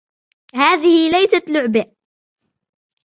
هذه 0.55 1.11
ليست 1.11 1.49
لعبة. 1.49 1.85